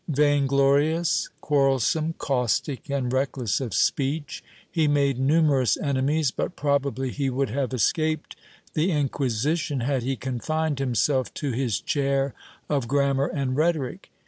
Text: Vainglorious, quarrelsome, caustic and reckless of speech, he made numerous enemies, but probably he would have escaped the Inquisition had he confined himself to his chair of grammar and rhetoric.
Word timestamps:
Vainglorious, 0.07 1.29
quarrelsome, 1.41 2.15
caustic 2.17 2.89
and 2.89 3.13
reckless 3.13 3.61
of 3.61 3.71
speech, 3.71 4.43
he 4.67 4.87
made 4.87 5.19
numerous 5.19 5.77
enemies, 5.77 6.31
but 6.31 6.55
probably 6.55 7.11
he 7.11 7.29
would 7.29 7.51
have 7.51 7.71
escaped 7.71 8.35
the 8.73 8.89
Inquisition 8.89 9.81
had 9.81 10.01
he 10.01 10.15
confined 10.15 10.79
himself 10.79 11.31
to 11.35 11.51
his 11.51 11.79
chair 11.79 12.33
of 12.67 12.87
grammar 12.87 13.27
and 13.27 13.55
rhetoric. 13.55 14.09